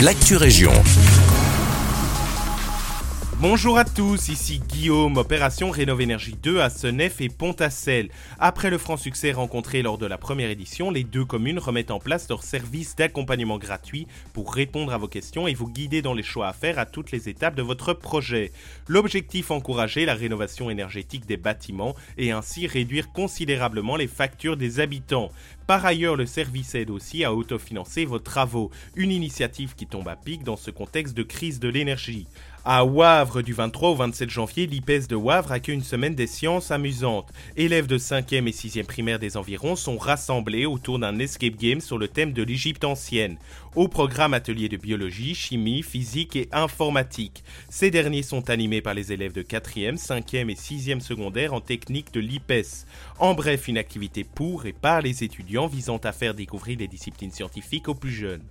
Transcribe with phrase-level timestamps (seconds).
[0.00, 0.72] l'actu région.
[3.38, 8.08] Bonjour à tous, ici Guillaume, opération Rénov Énergie 2 à Senef et Pont-à-Celle.
[8.38, 11.98] Après le franc succès rencontré lors de la première édition, les deux communes remettent en
[11.98, 16.22] place leur service d'accompagnement gratuit pour répondre à vos questions et vous guider dans les
[16.22, 18.52] choix à faire à toutes les étapes de votre projet.
[18.88, 25.30] L'objectif encourager la rénovation énergétique des bâtiments et ainsi réduire considérablement les factures des habitants.
[25.66, 30.16] Par ailleurs, le service aide aussi à autofinancer vos travaux, une initiative qui tombe à
[30.16, 32.28] pic dans ce contexte de crise de l'énergie.
[32.68, 36.72] À Wavre, du 23 au 27 janvier, l'IPES de Wavre accueille une semaine des sciences
[36.72, 37.32] amusantes.
[37.56, 41.96] Élèves de 5e et 6e primaire des environs sont rassemblés autour d'un escape game sur
[41.96, 43.38] le thème de l'Égypte ancienne.
[43.76, 47.44] Au programme atelier de biologie, chimie, physique et informatique.
[47.70, 52.12] Ces derniers sont animés par les élèves de 4e, 5e et 6e secondaire en technique
[52.12, 52.84] de l'IPES.
[53.20, 57.30] En bref, une activité pour et par les étudiants visant à faire découvrir les disciplines
[57.30, 58.42] scientifiques aux plus jeunes.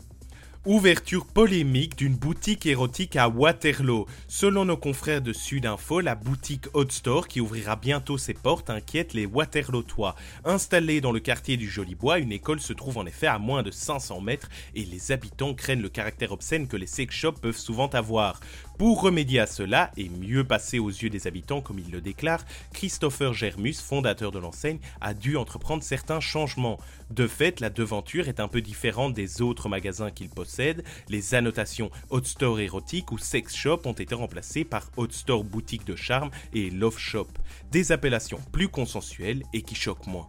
[0.67, 4.07] Ouverture polémique d'une boutique érotique à Waterloo.
[4.27, 9.13] Selon nos confrères de Sudinfo, la boutique Hot Store, qui ouvrira bientôt ses portes, inquiète
[9.13, 10.15] les Waterlootois.
[10.43, 13.61] Installée dans le quartier du Joli Bois, une école se trouve en effet à moins
[13.61, 17.55] de 500 mètres et les habitants craignent le caractère obscène que les sex shops peuvent
[17.55, 18.39] souvent avoir.
[18.77, 22.43] Pour remédier à cela et mieux passer aux yeux des habitants comme il le déclare,
[22.73, 26.77] Christopher Germus, fondateur de l'enseigne, a dû entreprendre certains changements.
[27.09, 30.83] De fait, la devanture est un peu différente des autres magasins qu'il possède.
[31.07, 35.85] Les annotations Hot Store érotique ou Sex Shop ont été remplacées par Hot Store boutique
[35.85, 37.29] de charme et Love Shop,
[37.71, 40.27] des appellations plus consensuelles et qui choquent moins.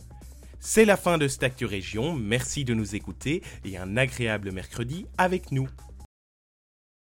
[0.61, 5.07] C'est la fin de cette Actu Région, merci de nous écouter et un agréable mercredi
[5.19, 5.69] avec nous.